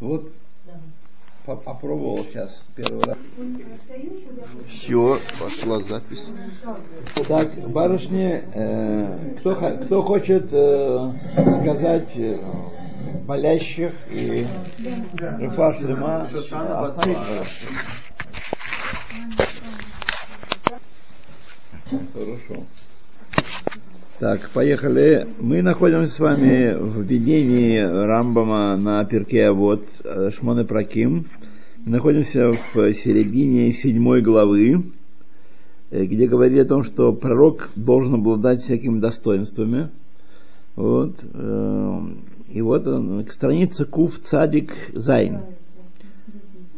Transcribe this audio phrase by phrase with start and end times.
[0.00, 0.30] Вот
[1.46, 3.16] попробовал сейчас первый раз.
[4.66, 6.26] Все, пошла запись.
[7.28, 11.12] Так, барышни, э, кто, кто хочет э,
[11.60, 12.40] сказать э,
[13.26, 14.46] болящих и
[15.38, 16.26] Рифа Шлема,
[22.12, 22.64] Хорошо.
[24.18, 25.28] Так, поехали.
[25.38, 29.84] Мы находимся с вами в введении Рамбама на перке вот
[30.38, 31.26] Шмоне Праким.
[31.84, 34.84] Находимся в середине седьмой главы,
[35.90, 39.90] э, где говорит о том, что пророк должен обладать всякими достоинствами.
[40.76, 41.16] Вот.
[41.34, 42.00] Э,
[42.48, 45.42] и вот он, страница Кув Цадик Зайн.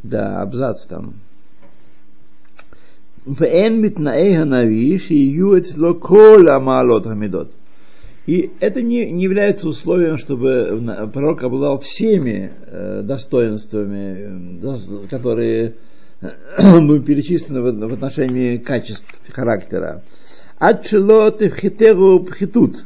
[0.03, 1.13] Да, абзац там.
[3.29, 7.53] Вен митнаэй ханави шиюец локола маалот хамидот.
[8.27, 15.75] И это не, не является условием, чтобы пророк обладал всеми э, достоинствами, э, которые
[16.21, 16.29] э,
[16.81, 20.03] были перечислены в, в отношении качеств характера.
[20.59, 22.85] Отчелот и хитегу пхитут.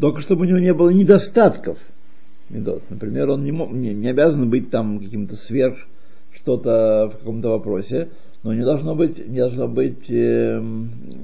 [0.00, 1.78] Только чтобы у него не было недостатков.
[2.50, 2.82] Медот.
[2.88, 5.76] Например, он не, мог, не, не обязан быть там каким-то сверх
[6.32, 8.08] что-то в каком-то вопросе
[8.42, 10.62] но не должно быть, не должно быть э,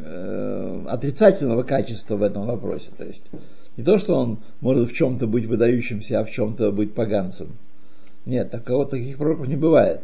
[0.04, 2.90] э, отрицательного качества в этом вопросе.
[2.96, 3.22] То есть
[3.76, 7.48] не то, что он может в чем-то быть выдающимся, а в чем-то быть поганцем.
[8.26, 10.00] Нет, такого, таких пророков не бывает.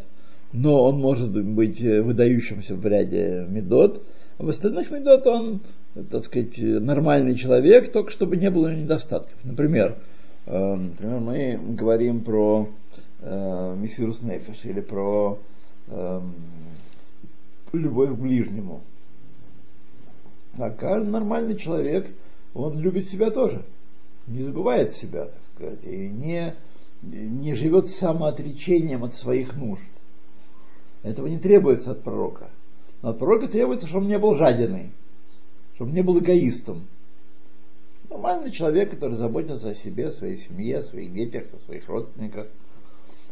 [0.53, 4.03] Но он может быть э, выдающимся в ряде медот,
[4.39, 5.61] а в остальных медот он,
[6.11, 9.37] так сказать, нормальный человек, только чтобы не было недостатков.
[9.45, 9.97] Например,
[10.47, 12.69] э, например мы говорим про
[13.21, 15.39] э, Мессирус Нефеш или про
[15.89, 16.21] э,
[17.73, 18.83] любовь к ближнему.
[20.59, 22.11] А каждый нормальный человек,
[22.55, 23.65] он любит себя тоже,
[24.27, 26.55] не забывает себя, так сказать, и не,
[27.03, 29.83] не живет самоотречением от своих нужд.
[31.03, 32.51] Этого не требуется от пророка.
[33.03, 34.91] Но от пророка требуется, чтобы он не был жадиной,
[35.75, 36.87] чтобы он не был эгоистом.
[38.11, 42.49] Нормальный человек, который заботится о себе, о своей семье, о своих детях, о своих родственниках,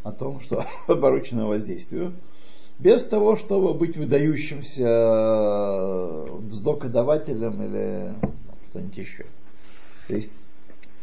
[0.03, 2.13] о том, что поручено воздействию
[2.79, 4.87] без того, чтобы быть выдающимся
[6.47, 8.13] вздокодавателем или
[8.69, 9.25] что-нибудь еще.
[10.07, 10.31] То есть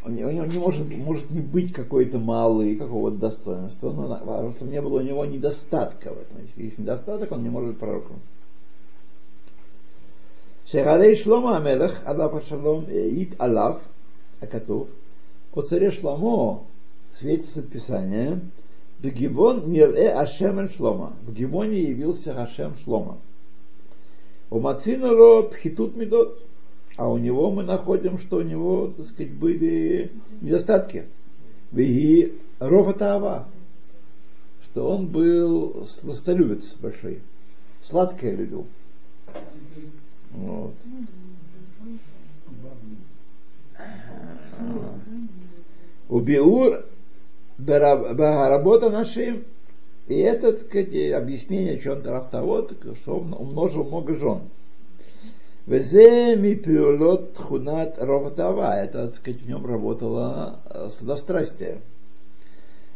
[0.05, 4.81] у него не может, может не быть какой-то малый какого-то достоинства, но важно, чтобы не
[4.81, 6.43] было у него недостатка в этом.
[6.43, 8.21] Если есть недостаток, он не может быть пророком.
[10.71, 13.81] Шегалей Шлома Амелах, Аллах Шалом, Ит Аллах,
[14.41, 14.89] Акатув,
[15.55, 16.65] о царе Шломо
[17.19, 18.41] светится Писание,
[18.99, 21.15] в Гибон Мирэ Ашем Шлома.
[21.23, 23.19] В Гибоне явился Ашем Шлома.
[24.51, 26.43] У Мацинало Пхитут Медот.
[26.97, 31.07] А у него мы находим, что у него, так сказать, были недостатки.
[31.75, 33.49] И Рофатава,
[34.65, 37.21] что он был сластолюбец большой.
[37.83, 38.67] Сладкое любил.
[40.31, 40.75] Вот.
[46.09, 46.85] Убиур
[47.59, 49.45] работа нашим,
[50.09, 54.43] и это, так сказать, объяснение, что он Рафтавод, что он умножил много жен.
[55.67, 58.77] Везе ми пиулот хунат роватава.
[58.77, 61.81] Это, так сказать, в нем работало сладострастие.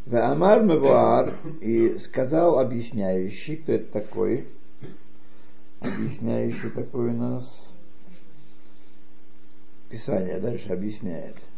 [0.06, 4.46] В Амар Мевуар и сказал объясняющий, кто это такой,
[5.80, 7.74] объясняющий такой у нас
[9.90, 11.34] Писание дальше объясняет–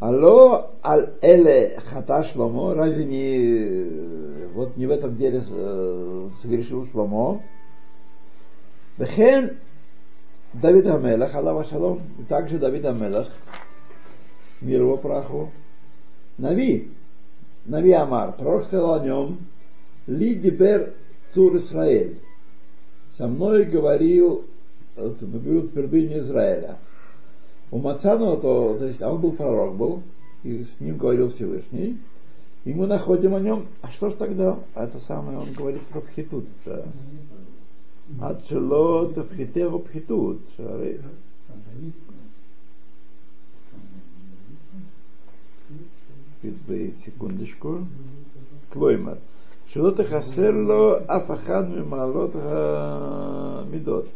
[0.00, 7.42] הלא על אלה חטא שלמה, разве не вот не в этом деле э, совершил Шломо?
[8.98, 9.58] וכן
[10.52, 13.28] דוד המלך, עליו השלום, также Давид המלך,
[14.60, 15.50] мир его праху,
[16.38, 16.90] נביא,
[17.64, 19.38] נביא אמר, пророк сказал о нем,
[20.08, 20.94] לי דיבר
[21.30, 22.18] צור ישראל,
[23.16, 24.44] со мной говорил,
[24.96, 26.78] говорил твердыня Израиля.
[27.74, 30.02] У Мацану, то, то есть, он был пророк был,
[30.44, 31.98] и с ним говорил Всевышний,
[32.64, 34.60] и мы находим о нем, а что ж тогда?
[34.74, 36.46] А это самое он говорит про пхитут.
[36.66, 36.84] Э,
[38.20, 40.40] Отшело тевхитеву пхитут.
[40.56, 41.00] Э,
[47.04, 47.88] секундочку.
[48.70, 49.18] Клоймер.
[49.72, 52.34] Шело тахасерло афахад мималот
[53.68, 54.08] мидот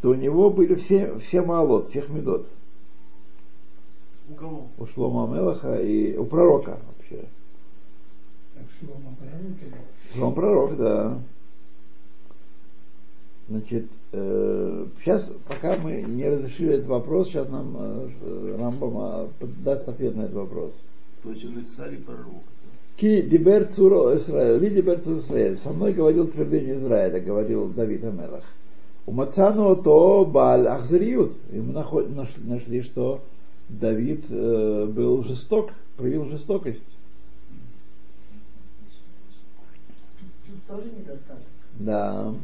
[0.00, 2.46] что у него были все, все малот, всех медот.
[4.30, 4.68] У кого?
[4.78, 7.26] У Шлома Мелаха и у пророка вообще.
[8.54, 9.74] Так Шлома пророк?
[10.14, 11.18] Шлома пророк, да.
[13.48, 19.28] Значит, э, сейчас, пока мы не разрешили этот вопрос, сейчас нам э, Рамбам
[19.62, 20.72] даст ответ на этот вопрос.
[21.22, 22.42] То есть он и царь, и пророк.
[22.96, 25.58] Ки дибер цуро Израиль, ви дибер цуро Израиль.
[25.58, 28.44] Со мной говорил твердыня Израиля, говорил Давид Амелах.
[29.06, 31.32] У Мацану то Баль Ахзариют.
[31.52, 33.22] И мы нашли, что
[33.68, 36.84] Давид э, был жесток, проявил жестокость.
[40.68, 41.42] Тоже недостаток.
[41.78, 42.34] Да.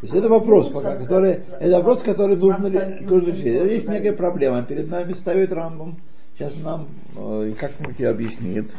[0.00, 2.68] То есть это вопрос, пока, который, это вопрос, который нужно,
[3.00, 3.72] нужно решить.
[3.72, 4.62] Есть некая проблема.
[4.62, 5.96] Перед нами ставит Рамбом.
[6.36, 6.86] Сейчас нам
[7.16, 8.70] э, как-нибудь объяснит.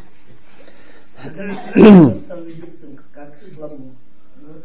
[1.22, 1.34] Как.
[1.76, 2.14] Ну,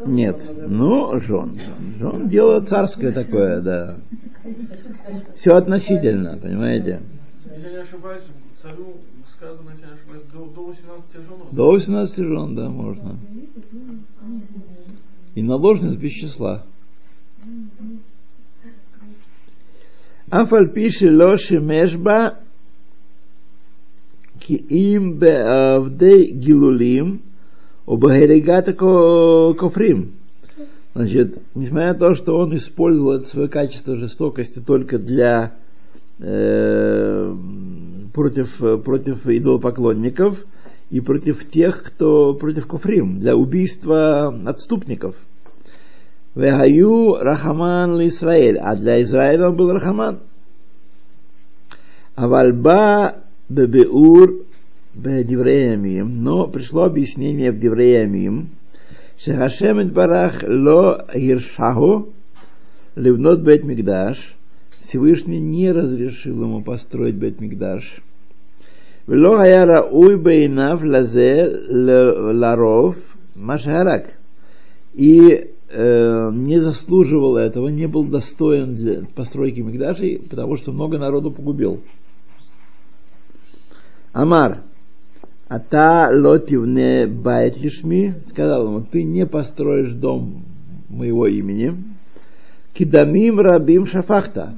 [0.06, 0.40] Нет.
[0.68, 1.58] Ну, жен.
[1.98, 3.96] Жен дело царское такое, да.
[5.36, 7.00] Все относительно, понимаете.
[7.50, 8.22] Если я не ошибаюсь,
[8.60, 8.96] царю
[9.28, 11.38] сказано, если я не ошибаюсь, до, до 18 жен.
[11.52, 13.18] До 18 жен, да, можно.
[15.34, 16.64] И наложниц без числа.
[20.30, 22.38] Афаль пиши лоши межба
[24.40, 27.22] ки им беавдей гилулим
[27.86, 30.12] обагерегата кофрим.
[30.94, 35.54] Значит, несмотря на то, что он использовал это свое качество жестокости только для
[36.20, 37.34] э,
[38.12, 40.44] против, против идолопоклонников
[40.90, 45.16] и против тех, кто против кофрим, для убийства отступников.
[46.36, 50.20] Вегаю Рахаман ли Израиль, а для Израиля он был Рахаман.
[52.14, 53.16] Авальба
[53.48, 54.43] бебеур
[54.94, 58.50] бедевреямим, но пришло объяснение в девреямим,
[59.18, 62.12] Шехашем барах ло иршаху
[62.96, 64.34] ливнот бет мигдаш.
[64.82, 68.02] Всевышний не разрешил ему построить бет мигдаш.
[69.06, 72.96] вело гаяра уй бейнав лазе ларов
[73.34, 74.14] машарак.
[74.94, 81.80] И э, не заслуживал этого, не был достоин постройки Мигдашей, потому что много народу погубил.
[84.12, 84.62] Амар
[85.48, 90.42] а та лотивне байт лишми, сказал ему, ты не построишь дом
[90.88, 91.84] моего имени,
[92.72, 94.54] кидамим рабим шафахта,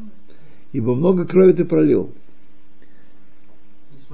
[0.73, 2.13] ибо много крови ты пролил.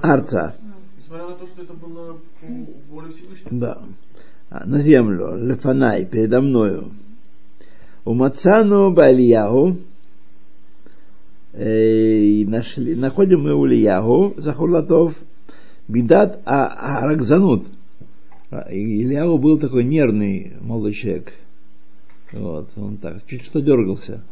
[0.01, 0.55] Арца.
[0.97, 3.51] Несмотря на то, что это было по воле Всевышнего.
[3.51, 3.81] Да.
[4.49, 6.91] А, На землю, лефанай, передо мною.
[8.03, 9.77] У Мацану Бальяху
[11.57, 15.15] и нашли, находим мы у Ильяху, Захурлатов,
[15.88, 17.66] Бидат а Аракзанут.
[18.50, 21.32] А, и Ильяху был такой нервный молодой человек.
[22.32, 24.22] Вот, он так, чуть что дергался.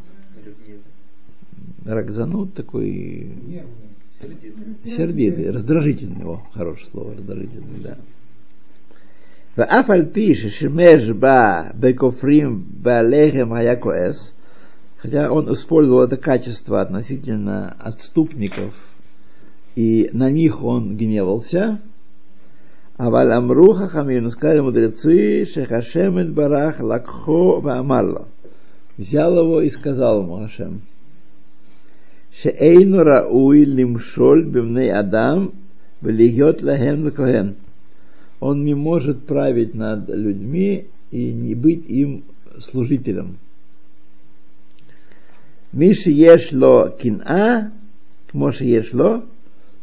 [1.85, 3.31] Ракзанут такой
[4.19, 4.95] Сердитый.
[4.95, 7.97] сердитый, раздражительный, о, хорошее слово, раздражительный, да.
[9.57, 14.31] ואף על פי ששימש בה בכופרים בעליהם היה כועס,
[14.99, 18.73] хотя он использовал это качество относительно отступников,
[19.74, 21.80] и на них он гневался.
[22.96, 28.28] А валамруха хамину сказали мудрецы, шехашемет барах лакхо ваамалла.
[28.96, 30.82] Взял его и сказал ему Хашем.
[32.34, 35.52] Шеэйну рауи лимшоль бивней адам
[36.00, 37.56] влиет лахем коген.
[38.40, 42.24] Он не может править над людьми и не быть им
[42.58, 43.38] служителем.
[45.72, 47.72] Миши ешло кина,
[48.26, 49.24] к Моше ешло,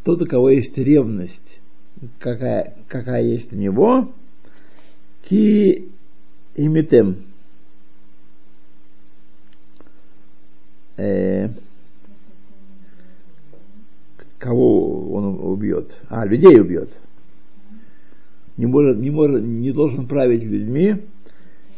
[0.10, 1.60] тот, у кого есть ревность,
[2.18, 4.12] какая, какая есть у него,
[5.24, 5.88] ки
[6.56, 7.26] имитем.
[10.98, 11.50] Э,
[14.40, 15.96] кого он убьет?
[16.10, 16.90] А, людей убьет.
[18.58, 21.04] Не, может, не, может, не должен править людьми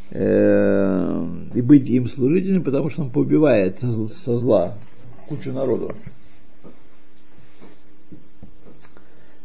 [0.10, 3.10] э, и быть им служителем, потому что он
[3.88, 4.78] зл- со зла
[5.28, 5.94] кучу народу.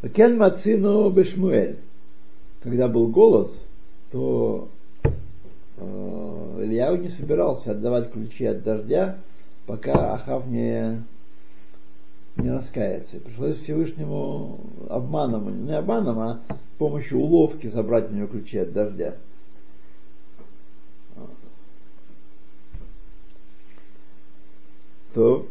[0.08, 1.78] Кен Мацину Бешмуэль.
[2.62, 3.52] Когда был голод,
[4.10, 4.68] то
[5.76, 6.36] э,
[6.96, 9.18] не собирался отдавать ключи от дождя,
[9.66, 11.02] пока Ахав не,
[12.36, 13.20] не раскается.
[13.20, 19.14] Пришлось Всевышнему обманом, не обманом, а с помощью уловки забрать у него ключи от дождя.
[21.14, 21.30] Вот.
[25.14, 25.46] То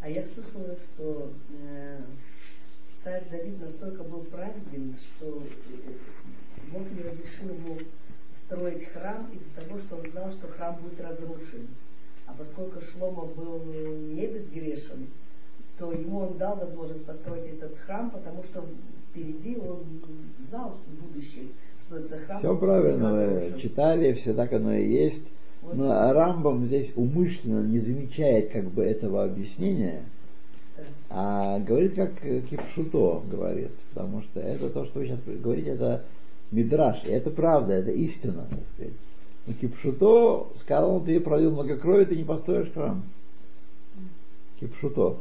[0.00, 1.30] А я слышала, что
[1.62, 2.00] э,
[3.08, 5.92] царь Давид настолько был праведен, что э,
[6.72, 7.78] Бог не разрешил ему
[8.34, 11.68] строить храм из-за того, что он знал, что храм будет разрушен.
[12.26, 15.06] А поскольку Шлома был не безгрешен,
[15.78, 18.66] то ему он дал возможность построить этот храм, потому что
[19.10, 19.84] впереди он
[20.50, 21.52] знал, что в будущем,
[21.86, 25.24] что этот храм все правильно, вы читали, все так оно и есть.
[25.62, 25.74] Вот.
[25.74, 30.02] Но Рамбам здесь умышленно не замечает как бы этого объяснения.
[31.10, 36.04] А говорит, как Кипшуто говорит, потому что это то, что вы сейчас говорите, это
[36.50, 38.94] мидраш, и это правда, это истина, так сказать.
[39.46, 43.02] Но Кипшуто сказал, ты пролил много крови, ты не построишь храм.
[44.60, 45.16] Кипшуто.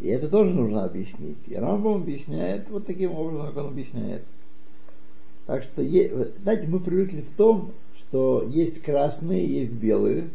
[0.00, 1.38] И это тоже нужно объяснить.
[1.46, 4.24] И Рамбам объясняет вот таким образом, как он объясняет.
[5.46, 10.28] Так что, знаете, мы привыкли в том, что есть красные, есть белые.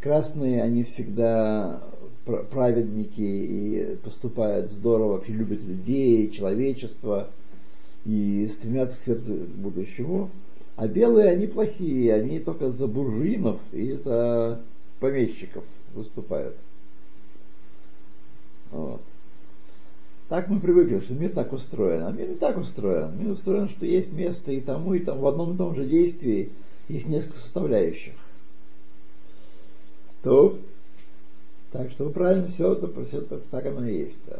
[0.00, 1.82] Красные, они всегда
[2.26, 7.30] праведники и поступают здорово, и любят людей, человечество,
[8.04, 10.30] и стремятся к свету будущему.
[10.76, 14.60] А белые, они плохие, они только за буржуинов и за
[15.00, 15.64] помещиков
[15.94, 16.56] выступают.
[18.70, 19.00] Вот.
[20.28, 22.02] Так мы привыкли, что мир так устроен.
[22.02, 23.16] А мир не так устроен.
[23.18, 25.20] Мир устроен, что есть место и тому, и тому.
[25.22, 26.50] В одном и том же действии
[26.88, 28.14] есть несколько составляющих.
[30.22, 30.58] То,
[31.76, 34.18] так что правильно все, это, все это так оно и есть.
[34.26, 34.38] да.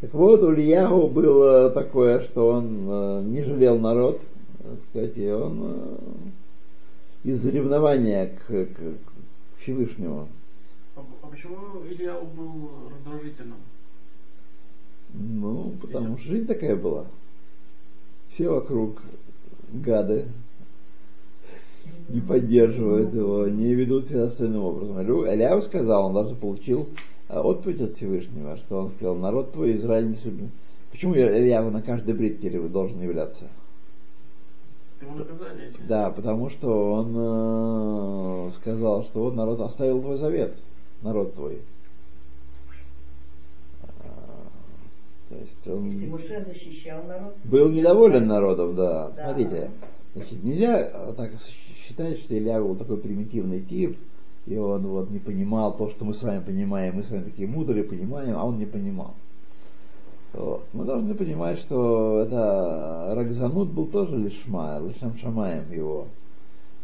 [0.00, 4.20] Так вот, у Ильяху было такое, что он э, не жалел народ,
[4.62, 5.96] так сказать, и он э,
[7.24, 10.28] из ревнования к, к- к Всевышнему.
[10.96, 11.56] А, а почему
[11.88, 13.58] Илья был раздражительным?
[15.14, 17.06] Ну, потому что жизнь такая была.
[18.30, 19.00] Все вокруг
[19.72, 20.26] гады
[22.08, 25.00] не поддерживают его, не ведут себя остальным образом.
[25.00, 26.88] Лю- Эляу сказал, он даже получил
[27.28, 30.48] а, отповедь от Всевышнего, что он сказал, народ твой Израиль не судьбы.
[30.90, 33.44] Почему Ильяву на каждой бритке должен являться?
[35.00, 35.70] Наказание.
[35.86, 40.56] Да, потому что он э, сказал, что вот народ оставил твой завет,
[41.02, 41.60] народ твой.
[44.00, 44.08] А,
[45.28, 45.92] То есть он...
[46.46, 47.36] Защищал народ.
[47.44, 49.10] Был недоволен народом, да.
[49.10, 49.24] Да.
[49.24, 49.70] Смотрите,
[50.16, 51.30] значит, нельзя а, так
[51.88, 53.96] считать, что Илья был такой примитивный тип,
[54.46, 56.96] и он вот не понимал то, что мы с вами понимаем.
[56.96, 59.14] Мы с вами такие мудрые, понимаем, а он не понимал.
[60.32, 60.64] Вот.
[60.72, 66.06] Мы должны понимать, что это Рагзанут был тоже лишма, лишем шамаем его.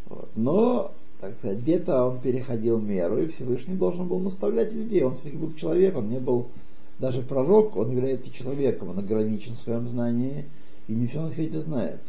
[0.08, 0.28] Вот.
[0.34, 5.02] Но, так сказать, где-то он переходил меру, и Всевышний должен был наставлять людей.
[5.02, 6.48] Он все-таки был человек, он не был
[6.98, 10.46] даже пророк, он является человеком, он ограничен в своем знании
[10.88, 12.00] и не все на свете знает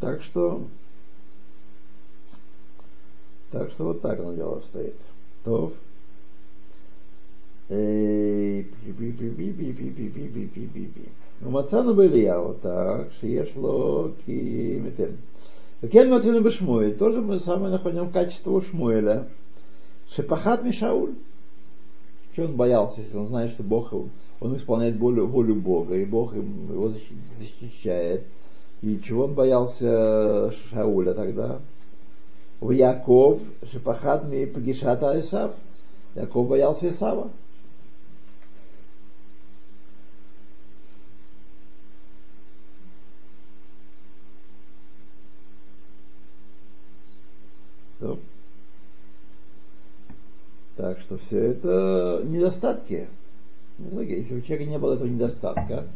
[0.00, 0.62] так что
[3.50, 4.94] так что вот так оно дело стоит.
[5.44, 5.72] То.
[11.42, 15.12] ומצאנו באליהו так, שיש לו כי מתן.
[15.82, 19.28] וכן מצאנו בשמואל, тоже мы самое находим качество у Шмуэля,
[20.14, 21.14] шепахат Мишауль.
[22.32, 24.08] Что он боялся, если он знает, что Бог, его-
[24.45, 28.23] он исполняет волю, волю Бога, и Бог его защи- защищает.
[28.81, 31.59] И чего он боялся Шауля тогда?
[32.61, 35.55] У Яков Шепахат ми Пагишата Исав.
[36.15, 37.29] Яков боялся Исава.
[50.75, 53.07] Так что все это недостатки.
[53.77, 54.19] Многие.
[54.19, 55.87] Если у человека не было этого недостатка,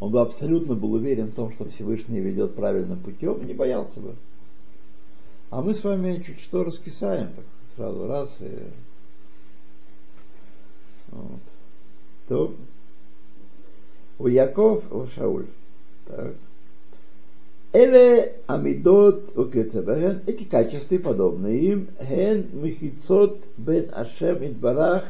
[0.00, 4.14] он бы абсолютно был уверен в том, что Всевышний ведет правильным путем, не боялся бы.
[5.50, 7.44] А мы с вами чуть что раскисаем, так
[7.76, 8.50] сразу раз и
[11.10, 11.40] вот.
[12.28, 12.54] То
[14.18, 15.46] у Яков, у Шауль.
[16.06, 16.34] Так.
[17.72, 25.04] Эле амидот укецебахен, эти качества подобные им, хен мехицот бен ашем идбарах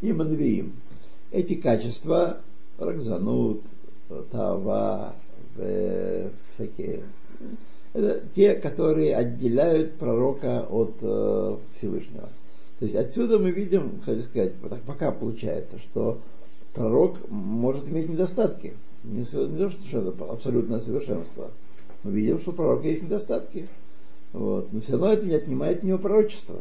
[0.00, 0.72] и манвиим.
[1.32, 2.40] Эти качества,
[2.78, 3.62] ракзанут,
[4.30, 5.14] тава,
[5.56, 7.02] э, всякие,
[7.92, 12.28] это те, которые отделяют пророка от э, Всевышнего.
[12.78, 14.54] То есть отсюда мы видим, кстати сказать,
[14.86, 16.18] пока получается, что
[16.72, 18.74] пророк может иметь недостатки.
[19.04, 21.50] Не, то, что это абсолютное совершенство.
[22.02, 23.68] Мы видим, что у пророка есть недостатки.
[24.32, 24.72] Вот.
[24.72, 26.60] Но все равно это не отнимает у него пророчество.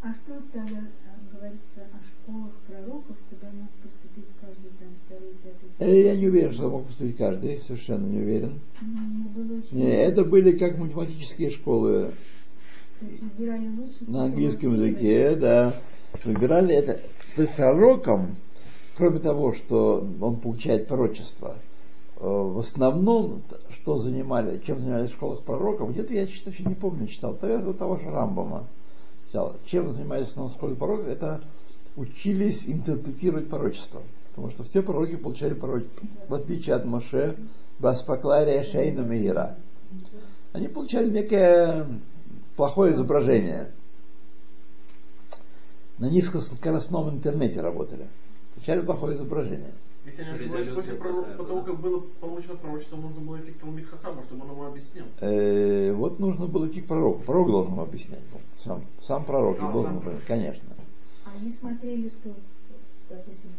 [0.00, 2.17] А что тогда а, говорится о школах
[5.78, 8.60] Э, Я не уверен, что мог поступить каждый, совершенно не уверен.
[8.80, 9.62] Ну.
[9.72, 12.12] Не, это были как математические школы
[13.00, 13.98] То есть выбирали лучше.
[14.06, 15.74] на английском языке, да.
[16.24, 16.98] Выбирали это.
[17.36, 18.36] То есть пророком,
[18.96, 21.56] кроме того, что он получает пророчество,
[22.16, 27.06] э, в основном, что занимали, чем занимались в школах пророков, где-то я читал, не помню,
[27.06, 28.64] читал, наверное, у того же Рамбама
[29.28, 29.56] читал.
[29.66, 31.40] Чем занимались в основном школе пророков, это
[31.98, 34.02] учились интерпретировать пророчество.
[34.30, 36.06] Потому что все пророки получали пророчество.
[36.28, 37.36] В отличие от Моше,
[37.80, 39.56] Баспаклария Шейна Меира.
[40.52, 41.86] Они получали некое
[42.56, 43.72] плохое изображение.
[45.98, 48.06] на низкоскоростном интернете работали.
[48.52, 49.72] Включали плохое изображение.
[50.06, 53.86] Если я не ошибаюсь, после того, как было получено пророчество, нужно было идти к Талмит
[53.88, 55.04] Хахаму, чтобы он ему объяснил.
[55.20, 57.22] Э, вот нужно было идти к пророку.
[57.26, 58.22] Пророк должен ему объяснять.
[58.56, 60.12] Сам, сам пророк А, должен, сам.
[60.26, 60.68] конечно.
[61.34, 62.30] Они смотрели, что,
[63.08, 63.50] допустим,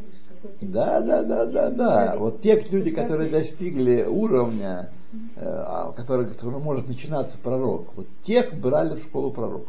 [0.00, 0.66] быть какой-то...
[0.66, 2.16] Да, да, да, да, да.
[2.16, 4.90] Вот те люди, которые достигли уровня,
[5.36, 9.68] э, а, который, который может начинаться пророк, вот тех брали в школу пророков.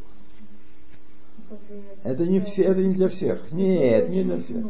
[2.04, 3.52] Это не все, это не для всех.
[3.52, 4.66] Нет, не для всех.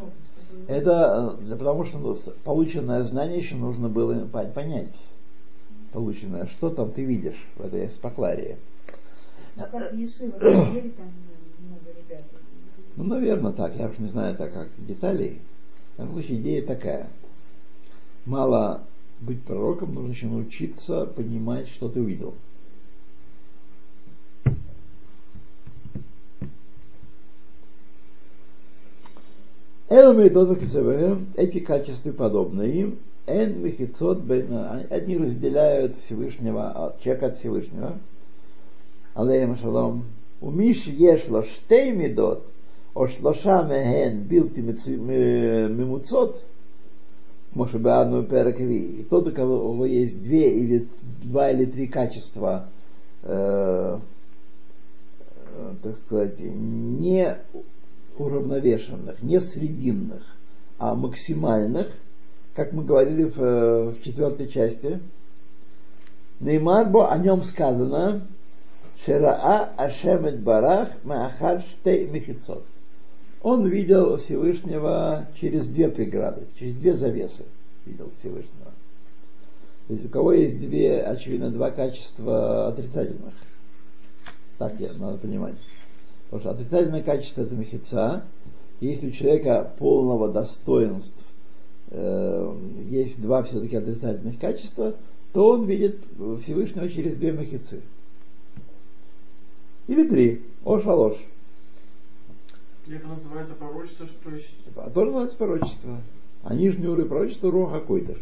[0.67, 4.93] Это э, потому что ну, полученное знание еще нужно было по- понять.
[5.91, 8.57] Полученное, что там ты видишь в этой эспокларии.
[9.59, 11.11] А как Ешива, смотрели там
[11.59, 12.23] ну, много ребят?
[12.95, 13.75] Ну, наверное, так.
[13.75, 15.41] Я уж не знаю так как деталей.
[15.97, 17.07] В любом случае, идея такая.
[18.25, 18.83] Мало
[19.19, 22.35] быть пророком, нужно еще научиться понимать, что ты увидел.
[31.35, 37.97] Эти качества подобные им, эн мехицот бен- они разделяют Всевышнего, от человека от Всевышнего.
[39.14, 40.02] עליהם השלום,
[40.42, 42.44] ומי שיש לו שתי מידות,
[42.96, 46.42] או שלושה מהן בלתי מצו- מ- ממוצות,
[47.52, 50.88] כמו שבאנו בפרק רביעי, и тот, у кого есть две или
[51.22, 52.66] два или три качества,
[53.22, 53.98] э,
[55.56, 57.36] э, так сказать, не
[58.18, 60.22] уравновешенных, не срединных,
[60.78, 61.92] а максимальных,
[62.56, 64.98] как мы говорили в, э, в четвертой части,
[66.40, 68.26] Неймарбо о нем сказано,
[69.05, 72.63] Шераа Ашемет Барах Маахар Штей Мехицот.
[73.41, 77.45] Он видел Всевышнего через две преграды, через две завесы
[77.85, 78.71] видел Всевышнего.
[79.87, 83.33] То есть у кого есть две, очевидно, два качества отрицательных.
[84.57, 85.55] Так я, надо понимать.
[86.25, 88.23] Потому что отрицательное качество это мехица.
[88.81, 91.25] Если у человека полного достоинства
[91.89, 92.55] э,
[92.89, 94.95] есть два все-таки отрицательных качества,
[95.33, 95.97] то он видит
[96.43, 97.81] Всевышнего через две мехицы.
[99.89, 100.41] Или три.
[100.63, 101.17] Ош алош.
[102.85, 106.01] И это называется пророчество, что то есть А тоже называется пророчество.
[106.43, 108.19] А нижний уровень пророчества руха койдыш.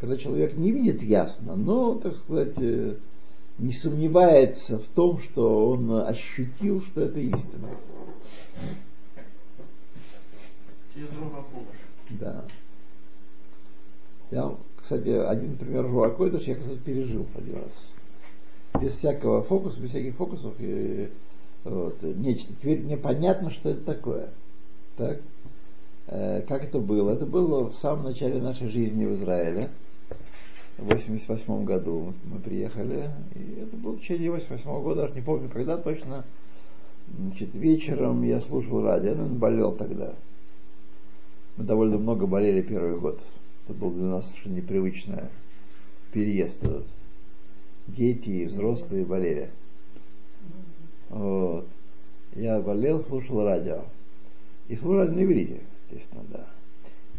[0.00, 2.96] Когда человек не видит ясно, но, так сказать, э,
[3.58, 7.68] не сомневается в том, что он ощутил, что это истина.
[10.94, 11.76] через друга помощь.
[12.08, 12.44] Да.
[14.30, 17.95] Я, кстати, один пример руха койдыш я, кстати, пережил один раз.
[18.80, 20.54] Без всякого фокуса, без всяких фокусов.
[20.58, 21.08] И,
[21.64, 22.52] вот, нечто.
[22.60, 24.30] Теперь мне понятно, что это такое.
[24.96, 25.20] Так?
[26.08, 27.12] Э, как это было?
[27.12, 29.70] Это было в самом начале нашей жизни в Израиле.
[30.78, 33.10] В 88 году мы приехали.
[33.34, 36.24] И это было в течение 88 года, даже не помню, когда точно.
[37.18, 40.14] Значит, вечером я слушал радио, ну, болел тогда.
[41.56, 43.20] Мы довольно много болели первый год.
[43.64, 45.22] Это был для нас совершенно непривычный
[46.12, 46.86] переезд этот.
[47.86, 49.50] Дети и взрослые болели.
[51.08, 51.66] Вот.
[52.34, 53.84] Я болел, слушал радио.
[54.68, 56.46] И слушал на иврите, естественно, да.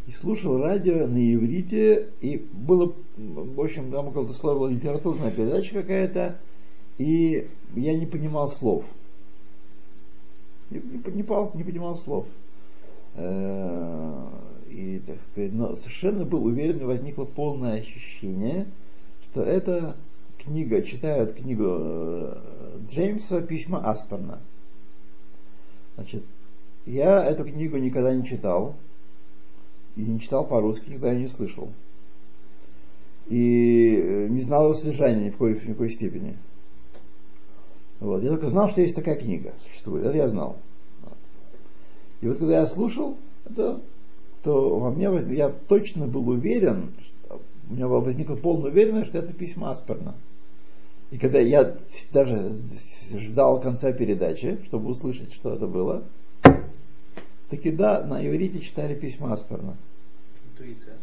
[0.07, 5.73] И слушал радио на иврите, и было, в общем, там около слова была литературная передача
[5.73, 6.37] какая-то,
[6.97, 8.85] и я не понимал слов.
[10.69, 12.25] Не, не, понимал, не понимал слов.
[13.15, 14.27] Э,
[14.69, 18.67] И, так сказать, но совершенно был уверен, возникло полное ощущение,
[19.23, 19.95] что это
[20.47, 22.37] книга, читают книгу э,
[22.87, 24.39] Джеймса «Письма Асперна».
[25.95, 26.23] Значит,
[26.85, 28.75] я эту книгу никогда не читал,
[29.97, 31.69] и не читал по-русски, никогда не слышал.
[33.27, 36.37] И э, не знал его содержания ни в какой, в никакой степени.
[37.99, 38.23] Вот.
[38.23, 40.05] Я только знал, что есть такая книга, существует.
[40.05, 40.57] Это я знал.
[42.21, 43.81] И вот когда я слушал это,
[44.43, 45.25] то во мне воз...
[45.27, 50.15] я точно был уверен, что у меня возникла полная уверенность, что это письма Асперна.
[51.09, 51.75] И когда я
[52.11, 52.57] даже
[53.13, 56.03] ждал конца передачи, чтобы услышать, что это было,
[57.49, 59.77] таки да, на иврите читали письма Асперна.
[60.51, 60.95] Интуиция.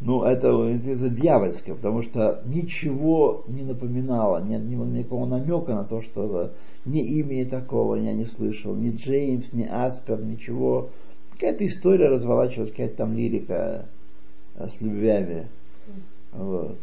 [0.00, 6.02] Ну, это, это дьявольское, потому что ничего не напоминало, нет ни, никакого намека на то,
[6.02, 6.52] что
[6.84, 10.90] ни имени такого я не слышал, ни Джеймс, ни Аспер, ничего.
[11.32, 13.86] Какая-то история разволачивалась, какая-то там лирика
[14.56, 15.46] э, с любвями.
[16.32, 16.76] Вот.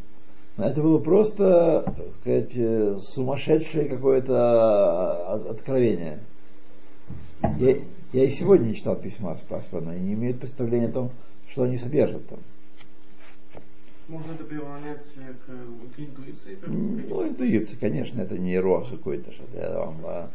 [0.62, 6.20] Это было просто, так сказать, э, сумасшедшее какое-то э, откровение.
[7.58, 7.78] Я,
[8.14, 11.12] я и сегодня не читал письма с Пасперна и не имею представления о том,
[11.50, 12.40] что они содержат там.
[14.08, 16.56] Можно это приравнять к, к интуиции?
[16.56, 19.32] Как, Ну, интуиция, конечно, это не рог какой-то.
[19.32, 20.30] Что я вам, а,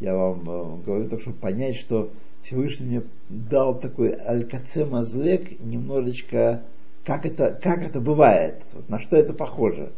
[0.00, 2.10] я вам э, говорю только, чтобы понять, что
[2.42, 6.64] Всевышний мне дал такой алькаце мазлек, немножечко,
[7.10, 9.92] как это, как это бывает, на что это похоже.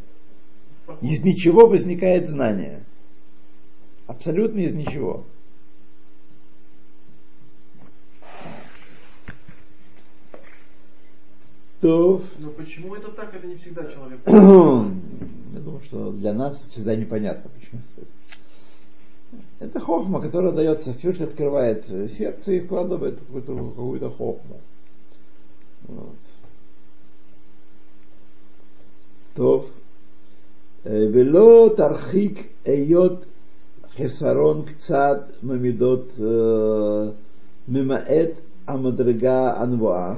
[1.01, 2.85] Из ничего возникает знание.
[4.07, 5.23] Абсолютно из ничего.
[11.81, 13.31] То Но почему это так?
[13.35, 14.19] Это не всегда человек.
[14.25, 17.81] я думаю, что для нас всегда непонятно, почему.
[19.59, 24.61] Это хохма, которая дается, Всевышний открывает сердце и вкладывает какую-то, какую-то хохму.
[25.83, 26.15] Вот.
[29.34, 29.70] טוב,
[30.86, 33.24] ולא תרחיק היות
[33.96, 37.10] חסרון קצת ממידות אה,
[37.68, 38.30] ממעט
[38.66, 40.14] המדרגה הנבואה.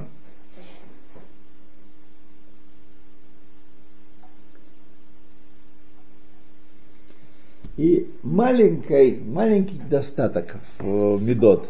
[7.77, 11.67] И маленький, маленький недостаток в медот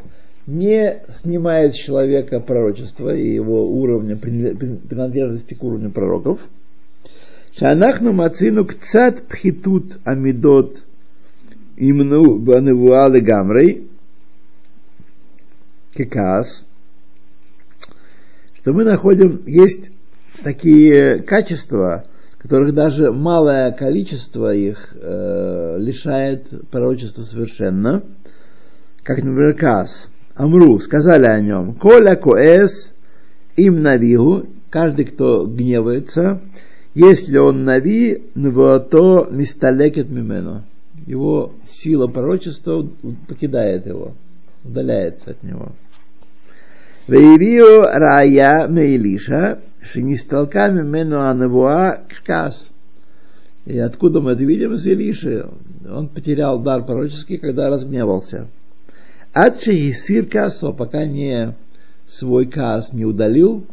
[0.47, 6.41] не снимает с человека пророчества и его уровня принадлежности к уровню пророков.
[7.58, 10.76] Шанахну мацину кцат пхитут амидот
[11.76, 13.88] имну баневуа легамрей
[15.94, 16.66] кекас,
[18.56, 19.90] что мы находим, есть
[20.42, 22.04] такие качества,
[22.36, 28.02] которых даже малое количество их э, лишает пророчества совершенно,
[29.02, 30.08] как, например, Каас.
[30.34, 32.94] Амру, сказали о нем, Коля Коэс
[33.56, 36.42] им навигу, каждый, кто гневается,
[36.96, 40.62] если он нави, то мисталекет мимену.
[41.06, 42.88] Его сила пророчества
[43.28, 44.14] покидает его,
[44.64, 45.72] удаляется от него.
[47.06, 52.70] Вейвио рая мейлиша, Шинисталка мимену анавуа кшкас.
[53.66, 55.46] И откуда мы это видим из Илиши?
[55.86, 58.48] Он потерял дар пророческий, когда разгневался.
[59.34, 61.54] Адши Исир Касо, пока не
[62.08, 63.66] свой кас не удалил,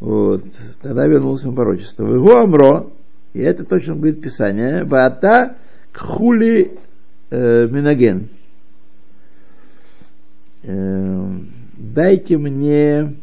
[0.00, 0.44] вот,
[0.82, 2.06] тогда вернулся в пророчество.
[2.06, 2.92] Его амро,
[3.32, 5.56] и это точно говорит Писание, Баата
[5.92, 6.78] кхули
[7.30, 8.28] э, минаген.
[10.62, 11.38] Э,
[11.76, 13.14] дайте мне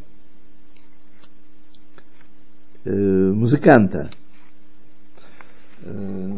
[2.86, 4.10] э, музыканта.
[5.84, 6.32] Э,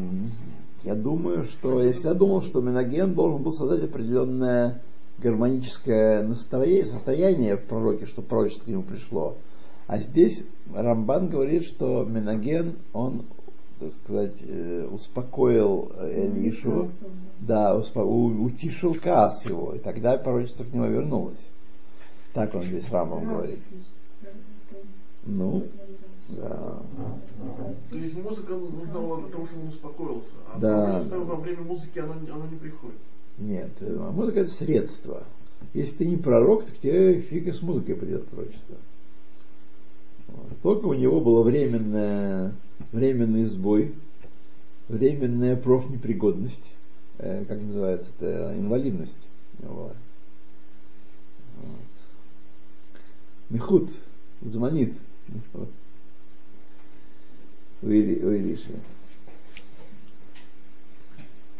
[0.83, 4.81] я думаю, что я всегда думал, что Миноген должен был создать определенное
[5.17, 9.35] гармоническое настроение, состояние в пророке, что пророчество к нему пришло.
[9.87, 10.43] А здесь
[10.73, 13.25] Рамбан говорит, что Миноген, он,
[13.79, 16.89] так сказать, э, успокоил Элишу,
[17.39, 21.45] да, успо- утишил каас его, и тогда пророчество к нему вернулось.
[22.33, 23.59] Так он здесь Рамбам говорит.
[25.25, 25.63] Ну,
[26.29, 26.79] да.
[27.91, 30.29] То есть музыка нужна была для того, чтобы он успокоился.
[30.53, 31.03] А Да.
[31.11, 32.97] во время музыки оно, оно не приходит.
[33.37, 35.23] Нет, э, музыка это средство.
[35.73, 38.75] Если ты не пророк, так тебе фиг с музыкой придет пророчество.
[38.75, 38.94] Вот.
[40.61, 42.53] Только у него было временное,
[42.91, 43.93] временный сбой,
[44.87, 46.65] временная профнепригодность,
[47.19, 49.13] э, как называется, это инвалидность.
[49.59, 49.95] Вот.
[53.49, 53.89] Мехут,
[54.41, 54.97] звонит
[55.53, 55.69] вот.
[57.81, 58.79] у, Ири, у Ириши.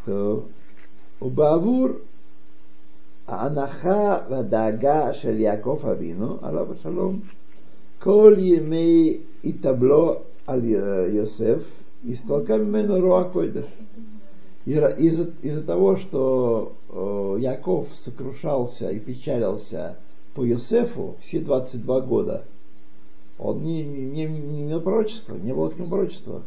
[0.06, 0.47] То
[1.19, 2.01] у Бавур
[3.25, 7.23] Анаха Вадага Шельяков Авину, Аллаху Шалом,
[8.05, 10.14] כל ימי התאבלו
[10.46, 10.61] על
[11.09, 11.59] יוסף,
[12.11, 13.64] הסתלקה ממנו רוע קודש.
[14.66, 19.96] И ра- Из-за из того, что э, Яков сокрушался и печалился
[20.35, 22.44] по Йосефу все 22 года,
[23.38, 26.42] он не, не, не имел пророчества, не было к нему пророчества.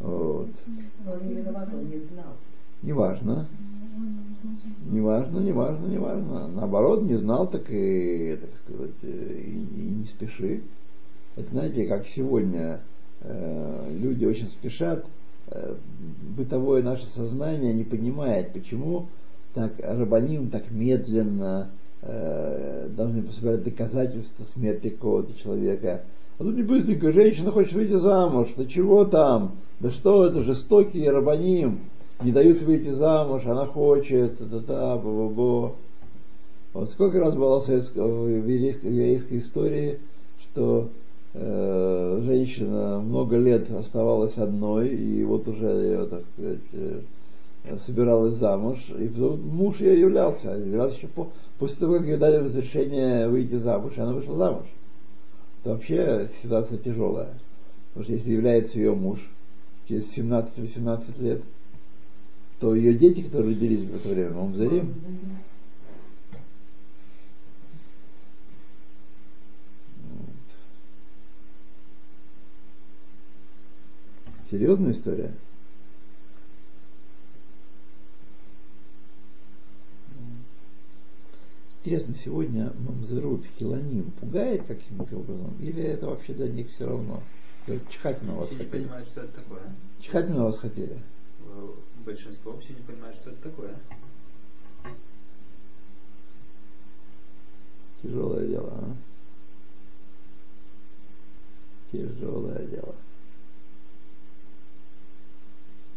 [0.00, 0.48] Вот.
[1.04, 2.34] Но он не виноват, он не знал.
[2.81, 3.47] Неважно.
[4.91, 6.47] Неважно, неважно, неважно.
[6.47, 10.61] Наоборот, не знал, так и, так сказать, э, и, и не спеши.
[11.35, 12.81] Это знаете, как сегодня
[13.21, 15.05] э, люди очень спешат,
[15.47, 15.75] э,
[16.37, 19.07] бытовое наше сознание не понимает, почему
[19.53, 26.03] так рабаним так медленно э, должны поставлять доказательства смерти какого-то человека.
[26.37, 29.55] А тут не быстренько, женщина хочет выйти замуж, да чего там?
[29.79, 31.79] Да что это, жестокие рабаним,
[32.21, 35.75] не дают выйти замуж, она хочет, та-та-та, бу-бу-бу.
[36.73, 39.99] Вот сколько раз было в, еврейской, в еврейской истории,
[40.41, 40.89] что
[41.33, 46.99] э, женщина много лет оставалась одной, и вот уже ее, так сказать, э,
[47.79, 53.27] собиралась замуж, и муж ее являлся, являлся еще по- после того, как ей дали разрешение
[53.27, 54.65] выйти замуж, и она вышла замуж.
[55.63, 57.33] то вообще ситуация тяжелая.
[57.89, 59.19] Потому что если является ее муж
[59.87, 61.41] через 17-18 лет,
[62.59, 64.93] то ее дети, которые родились в это время, Мамзарим,
[74.49, 75.31] Серьезная история.
[81.83, 85.53] Интересно, сегодня Мамзерут Хиланим пугает каким-то образом?
[85.59, 87.21] Или это вообще для них все равно?
[87.89, 88.83] Чихать на вас Все не хотели?
[88.83, 89.61] понимают, что это такое.
[90.01, 90.97] Чихать на вас хотели?
[91.45, 91.73] Э,
[92.05, 93.79] Большинство вообще не понимает, что это такое.
[98.01, 98.95] Тяжелое дело, а?
[101.91, 102.95] Тяжелое дело.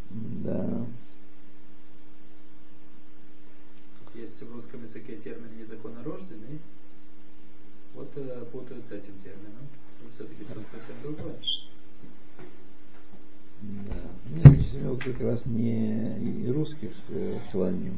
[0.09, 0.85] Да.
[4.15, 6.59] Есть в русском языке термин незаконнорожденный.
[7.93, 9.67] Вот э, путают с этим термином.
[10.15, 11.39] Все-таки что-то совсем другое.
[13.61, 13.95] Да.
[14.29, 14.43] Мне
[14.73, 17.97] имел как раз не русских э, хиланим.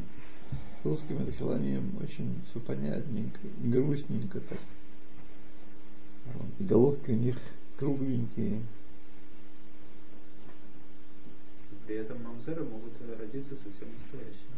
[0.84, 4.58] Русским это хиланим очень все понятненько, грустненько так.
[6.34, 6.48] Вот.
[6.60, 7.38] И головки у них
[7.78, 8.62] кругленькие.
[11.86, 14.56] При этом мамзеры могут э, родиться совсем настоящими.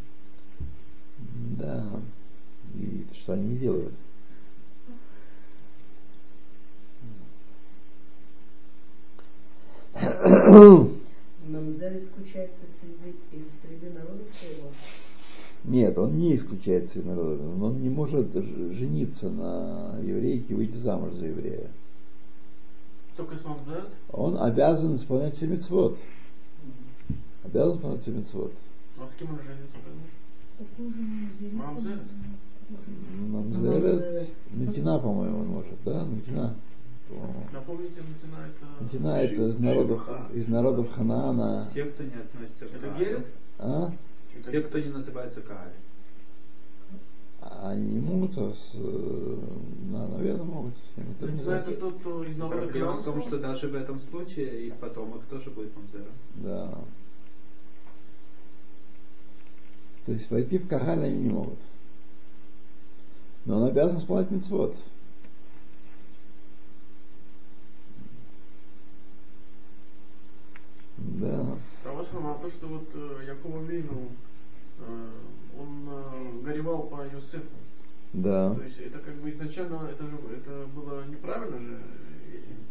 [1.58, 2.02] Да.
[2.76, 3.94] И что они делают?
[11.84, 14.69] Мамзель исключается среди, из среды народа своего.
[15.65, 17.41] Нет, он не исключает своих народов.
[17.58, 21.69] но Он не может жениться на еврейке и выйти замуж за еврея.
[23.17, 25.98] Только если Мамзерет, Он обязан исполнять все митцвот.
[27.43, 28.54] Обязан исполнять все митцвот.
[28.98, 29.78] а с кем он женится?
[31.54, 32.02] Мамзерет?
[33.30, 36.06] Мамзерет, Нутина, по-моему, он может, да?
[36.06, 36.36] Нутина.
[36.36, 36.56] по-моему.
[37.52, 39.46] Напомните, Мутина это...
[39.46, 41.68] Из народов, из народов Ханаана.
[41.70, 43.26] Все, кто не относится к Герет?
[43.60, 43.92] А?
[44.48, 45.74] Все, кто не называется Кааль.
[47.62, 49.38] Они могут, с, э,
[49.92, 50.74] да, наверное, могут.
[50.76, 51.08] с ним.
[51.12, 51.62] Это не Мутина знаю.
[51.62, 55.24] это тот, кто из народа Проблема в том, что даже в этом случае их потомок
[55.26, 56.13] тоже будет мамзером.
[56.36, 56.74] Да.
[60.06, 61.60] То есть войти в Кагаль они не могут.
[63.46, 64.76] Но он обязан исполнять митцвот.
[70.98, 71.46] Да.
[72.13, 74.10] Равасрам, а то, что вот э, Якова Вейну,
[74.80, 75.10] э,
[75.60, 77.45] он э, горевал по Йосефу.
[78.13, 78.54] Да.
[78.54, 81.80] То есть это как бы изначально это же это было неправильно же.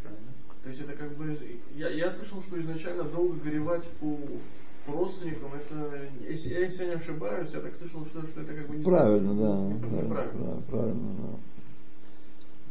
[0.02, 0.32] Правильно?
[0.62, 1.36] То есть это как бы
[1.74, 4.16] я, я слышал, что изначально долго горевать по,
[4.86, 8.68] по родственникам, это если, если я не ошибаюсь, я так слышал, что, что это как
[8.68, 9.88] бы не Правильно, да.
[9.88, 10.44] да, неправильно.
[10.44, 11.38] да, правильно, да.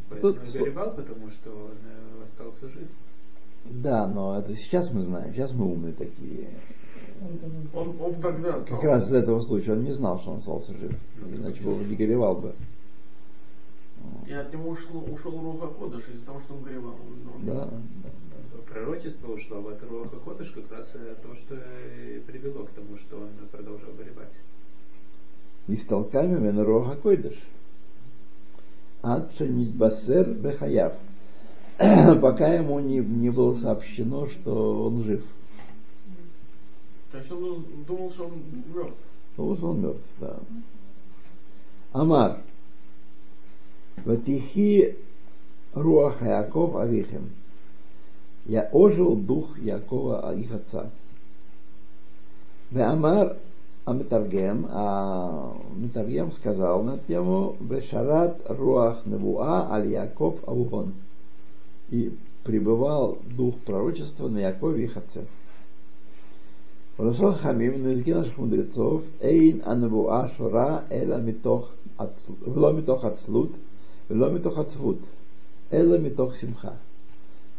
[0.10, 2.88] Поэтому Тут горевал, потому что он остался жив.
[3.65, 6.50] Да, но это сейчас мы знаем, сейчас мы умные такие.
[7.74, 8.65] Он, он тогда знал.
[8.65, 10.91] Как раз из этого случая он не знал, что он остался жив.
[11.21, 12.56] Иначе он не горевал бы.
[14.28, 16.95] И от него ушло, ушел Руха Кодыш из-за того, что он горевал.
[17.36, 17.69] Он да, да,
[18.04, 18.74] да.
[18.74, 21.56] Пророчество ушло а в от Руха Кодыш как раз то, что
[22.26, 24.32] привело к тому, что он продолжал горевать.
[25.67, 27.38] И стал камень на Руха Кодыш.
[29.04, 30.93] Адша Нитбасер Бехаяв.
[32.21, 35.23] Пока ему не, не было сообщено, что он жив.
[37.12, 38.34] То есть он думал, что он
[38.73, 38.97] мертв.
[39.36, 40.39] Потому что он мертв, да.
[41.93, 42.41] Амар.
[44.05, 44.97] Ватихи
[45.73, 47.29] руах Яков Авихем.
[48.45, 50.89] Я ожил дух Якова, а их отца.
[52.71, 53.38] Веамар
[53.86, 60.93] Амитаргем, а Митаргем сказал на тему Вешарат Руах Невуа Аль Яков Авухон
[61.91, 62.12] и
[62.43, 65.25] пребывал дух пророчества на Якове и Хатце.
[66.97, 71.71] Рашон Хамим, на наших мудрецов, Эйн анвуа шура эла митох
[72.45, 73.51] вло митох ацлут,
[74.10, 74.99] вло митох ацвут,
[75.69, 76.75] эла митох симха.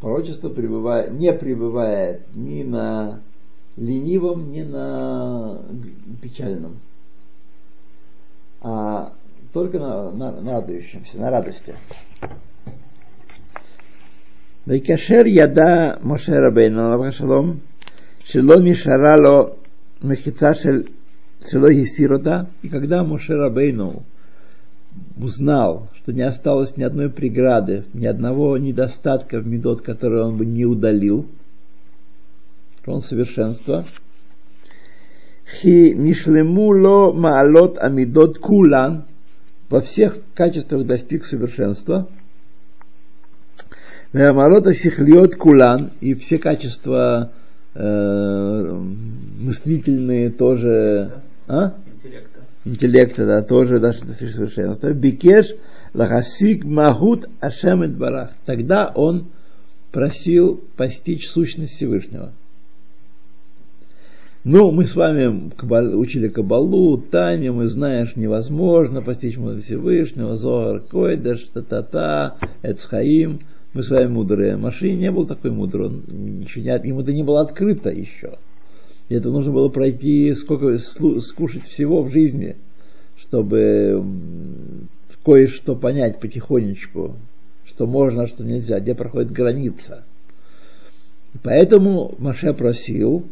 [0.01, 3.21] Пророчество пребывает, не пребывает ни на
[3.77, 5.61] ленивом, ни на
[6.21, 6.79] печальном,
[8.61, 9.13] а
[9.53, 11.75] только на, на, на радующемся, на радости.
[14.68, 17.58] ויקשר ידע משה רבינו עליו השלום
[18.24, 19.50] שלא נשארה לו
[20.04, 20.82] מחיצה של,
[21.48, 24.04] שלא הסיר אותה, и когда Моше Рабейну
[25.18, 30.46] узнал, что не осталось ни одной преграды, ни одного недостатка в медот, который он бы
[30.46, 31.28] не удалил,
[32.82, 33.86] что он совершенство,
[35.46, 39.06] хи нишлему ло маалот амидот кулан,
[39.70, 42.08] во всех качествах достиг совершенства,
[44.13, 47.31] Веамалота сихлиот кулан, и все качества
[47.75, 48.81] э,
[49.41, 51.13] мыслительные тоже,
[51.49, 51.75] а?
[51.87, 52.41] Интеллекта.
[52.67, 54.93] интеллекта, да, тоже дошли до совершенства.
[54.93, 55.55] Бикеш
[55.95, 58.33] лахасик махут ашем барах.
[58.45, 59.29] Тогда он
[59.93, 62.33] просил постичь сущность Всевышнего.
[64.45, 70.37] Ну, мы с вами кабал- учили Кабалу, Тане, мы знаем, что невозможно постичь мудрость Всевышнего,
[70.37, 73.39] Зоар Койдаш, Та-та-та, Эцхаим.
[73.75, 74.57] Мы с вами мудрые.
[74.57, 76.05] Машине не был такой мудрый, он
[76.41, 78.39] ничего не, ему это не было открыто еще.
[79.09, 82.57] И это нужно было пройти, сколько, скушать всего в жизни,
[83.17, 84.05] чтобы
[85.25, 87.17] кое-что понять потихонечку,
[87.65, 90.05] что можно, а что нельзя, где проходит граница.
[91.33, 93.25] И Поэтому Маше просил,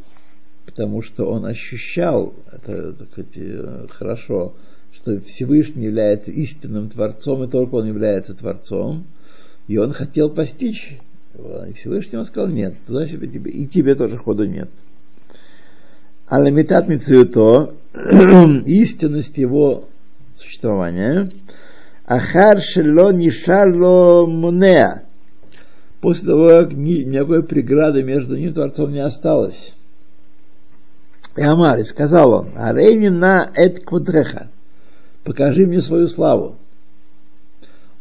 [0.64, 4.54] потому что он ощущал, это так сказать, э, хорошо,
[4.92, 9.04] что Всевышний является истинным Творцом, и только он является Творцом,
[9.68, 10.98] и он хотел постичь.
[11.34, 14.68] И Всевышний ему сказал, нет, туда себе тебе, и тебе тоже ходу нет.
[16.26, 17.74] Аламитат Мицуюто,
[18.66, 19.88] истинность его
[20.36, 21.30] существования,
[22.06, 25.04] Ахар Шело Нишарло Мунеа,
[26.00, 29.74] после того, как ни- никакой преграды между ним и Творцом не осталось.
[31.36, 34.48] И Амар, сказал он, Арейни на эт квадреха,
[35.24, 36.56] покажи мне свою славу.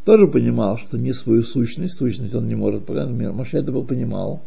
[0.10, 3.13] Тоже понимал, что не свою сущность, сущность он не может показать.
[3.32, 4.41] Маше это был понимал.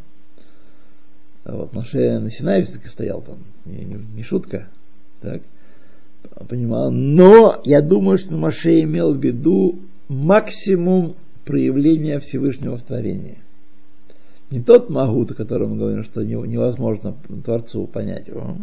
[1.44, 4.66] Вот, Маше на Синае все-таки стоял там, не, не- не шутка.
[5.20, 5.42] Так.
[6.48, 6.90] Понимал.
[6.90, 13.38] Но я думаю, что Маше имел в виду максимум проявления Всевышнего в творении.
[14.50, 18.56] Не тот Магут, о котором мы говорим, что не- невозможно Творцу понять его.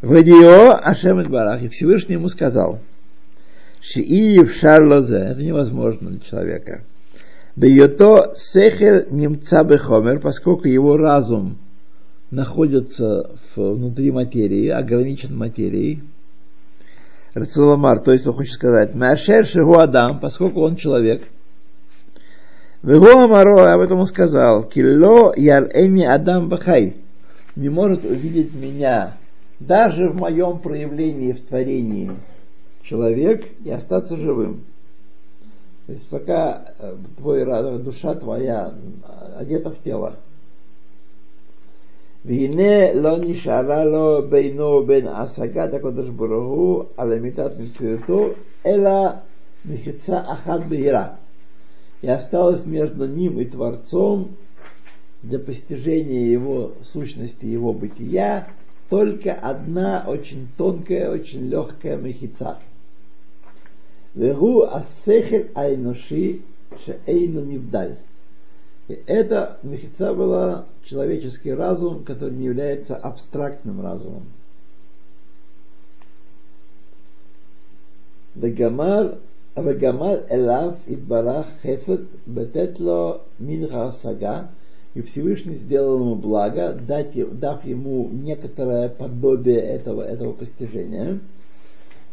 [0.00, 2.78] Вадио Ашем Барах, и Всевышний ему сказал,
[3.86, 6.84] Шииев Шарлозе, это невозможно для человека.
[7.54, 11.58] Бейото Сехер Немца Бехомер, поскольку его разум
[12.30, 16.02] находится внутри материи, ограничен материей.
[17.34, 21.28] Рацеламар, то есть он хочет сказать, Машер Шигу Адам, поскольку он человек.
[22.82, 26.96] Вегу Амаро, об этом он сказал, Килло Яр-Эни Адам Бахай,
[27.54, 29.16] не может увидеть меня
[29.60, 32.12] даже в моем проявлении в творении
[32.83, 34.63] человек и остаться живым.
[35.87, 40.15] То есть пока э, твой, ра- душа твоя э, одета в тело.
[42.25, 48.27] והנה לא נשארה לו בינו ובין השגת הקדוש ברוך הוא על אמיתת מציאותו,
[48.65, 48.91] אלא
[49.65, 51.07] מחיצה אחת בהירה.
[52.01, 54.35] И осталось между ним и Творцом
[55.21, 58.47] для постижения его сущности, его бытия,
[58.89, 62.59] только одна очень тонкая, очень легкая мехица.
[64.14, 66.42] Вегу асехель айнуши
[66.84, 67.96] шеэйну нивдаль.
[68.88, 74.24] И эта мехица была человеческий разум, который не является абстрактным разумом.
[78.34, 79.18] Вегамар
[79.56, 84.50] Вегамар Элав и Барах Хесед Бететло Минха Сага
[84.94, 91.20] и Всевышний сделал ему благо, дать, дав ему некоторое подобие этого, этого постижения.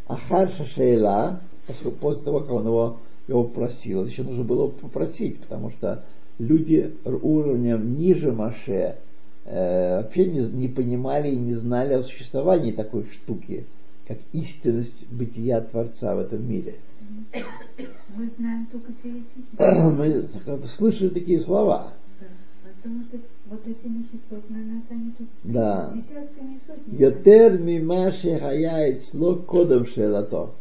[0.08, 2.98] Ахар Шашейла после того, как он его,
[3.28, 6.04] его просил, еще нужно было попросить, потому что
[6.40, 8.98] люди уровнем ниже Маше
[9.46, 13.66] э, вообще не, не понимали и не знали о существовании такой штуки,
[14.08, 16.76] как истинность бытия Творца в этом мире.
[18.16, 19.56] Мы знаем только теоретически.
[20.62, 21.94] Мы слышали такие слова.
[22.20, 22.28] Да.
[22.76, 25.92] Потому что вот эти мехицот на нас, они тут Да.
[25.96, 27.02] десятками сотнями.
[27.02, 30.54] Йотер мима шехая сло кодом шелато.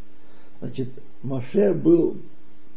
[0.61, 0.89] Значит,
[1.23, 2.17] Маше был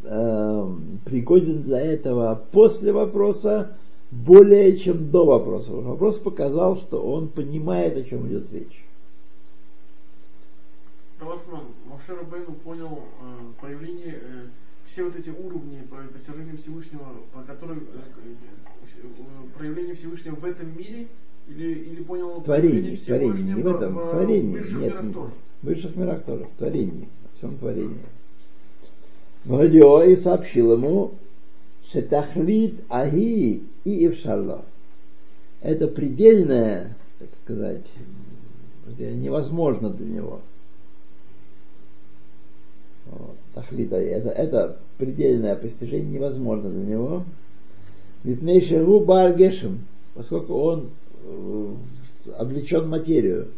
[0.03, 3.77] эм, пригоден для этого после вопроса
[4.11, 5.71] более чем до вопроса.
[5.71, 8.85] Вопрос показал, что он понимает, о чем идет речь.
[11.19, 14.47] Равасман, Моше Рабейну понял э, проявление, э,
[14.85, 17.99] все вот эти уровни по постижению Всевышнего, по которым э,
[19.01, 19.07] э,
[19.57, 21.07] проявление Всевышнего в этом мире,
[21.47, 24.93] или, или понял Творение, творение, не в этом, высших Нет?
[24.93, 27.07] В высших мирах тоже, в творении,
[27.43, 28.05] всем творении.
[29.45, 31.11] Вадио и сообщил ему,
[31.91, 34.63] Шетахлит Аги и Ившалло.
[35.61, 37.85] Это предельное, так сказать,
[38.97, 40.39] невозможно для него.
[43.07, 44.07] Вот, Тахлит Аги.
[44.07, 47.23] Это, это предельное постижение невозможно для него.
[48.23, 50.89] Випнейшегу Баргешем, поскольку он
[51.25, 51.73] э,
[52.37, 53.49] облечен материю.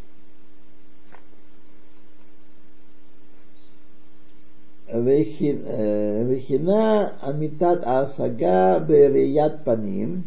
[5.02, 6.84] Вехина
[7.22, 10.24] амитат асага берият паним.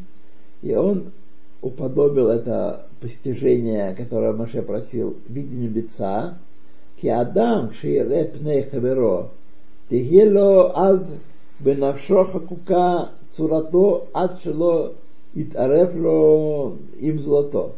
[0.62, 1.12] И он
[1.62, 6.38] уподобил это постижение, которое Маше просил, видению лица.
[7.00, 9.30] Ки Адам шире пней хаверо.
[9.88, 11.14] Тигело аз
[11.60, 14.92] бенавшо хакука цурато ад шело
[15.34, 17.72] итарефло им золото.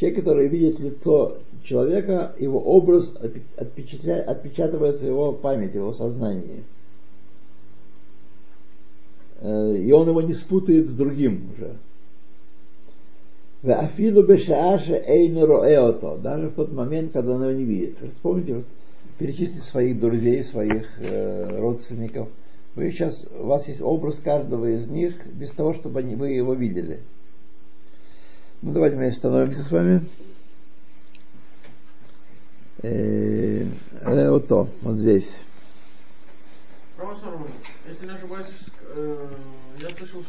[0.00, 3.14] Человек, который видит лицо человека, его образ
[3.58, 6.64] отпечатывается в его памяти, в его сознании.
[9.42, 11.76] Э, и он его не спутает с другим уже.
[16.16, 17.98] Даже в тот момент, когда он его не видит.
[18.08, 18.64] Вспомните, вот,
[19.18, 22.28] перечислите своих друзей, своих э, родственников.
[22.74, 26.54] Вы сейчас, у вас есть образ каждого из них, без того, чтобы они, вы его
[26.54, 27.00] видели.
[28.62, 30.02] Ну, давайте мы остановимся с вами.
[32.82, 33.64] Э,
[34.30, 35.34] вот то, вот здесь.
[36.94, 37.48] Православный,
[37.88, 38.48] если не ошибаюсь,
[38.94, 39.28] э,
[39.80, 40.22] я слышал,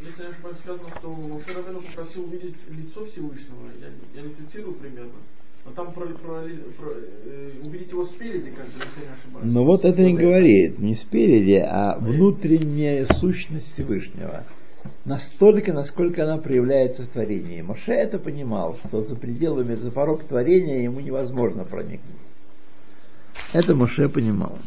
[0.00, 3.68] если не ошибаюсь, сказано, что Моше Рабену попросил увидеть лицо Всевышнего.
[3.78, 5.20] Я, я не цитирую примерно.
[5.66, 9.46] Но там про, про, про, э, увидеть его спереди, как бы, если я не ошибаюсь.
[9.46, 14.44] Ну вот это не говорит, не спереди, а внутренняя сущность Всевышнего.
[15.04, 17.62] Настолько, насколько она проявляется в творении.
[17.62, 22.16] Моше это понимал, что за пределами, за порог творения ему невозможно проникнуть.
[23.52, 24.58] Это Моше понимал.